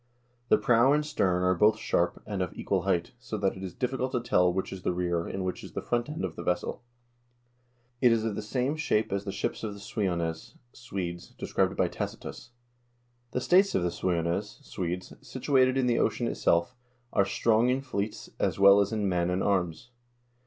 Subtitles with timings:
[0.49, 3.75] The prow and stern are both sharp and of equal height, so that it is
[3.75, 6.41] difficult to tell which is the rear, and which is the front end of the
[6.41, 6.81] vessel.
[8.01, 11.87] It is of the same shape as the ships of the Suiones (Swedes) described by
[11.87, 12.49] Tacitus.
[13.29, 16.75] "The states of the Suiones (Swedes), situated in the ocean itself,
[17.13, 19.91] are strong in fleets as well as in men and arms.